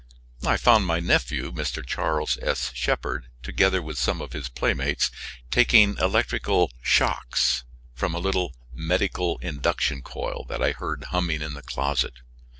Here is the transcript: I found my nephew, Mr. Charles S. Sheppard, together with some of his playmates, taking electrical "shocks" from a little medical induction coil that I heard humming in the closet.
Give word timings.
I 0.43 0.57
found 0.57 0.87
my 0.87 0.99
nephew, 0.99 1.51
Mr. 1.51 1.85
Charles 1.85 2.39
S. 2.41 2.71
Sheppard, 2.73 3.27
together 3.43 3.83
with 3.83 3.99
some 3.99 4.19
of 4.19 4.33
his 4.33 4.49
playmates, 4.49 5.11
taking 5.51 5.95
electrical 5.99 6.71
"shocks" 6.81 7.65
from 7.93 8.15
a 8.15 8.19
little 8.19 8.55
medical 8.73 9.37
induction 9.43 10.01
coil 10.01 10.43
that 10.49 10.59
I 10.59 10.71
heard 10.71 11.03
humming 11.11 11.43
in 11.43 11.53
the 11.53 11.61
closet. 11.61 12.13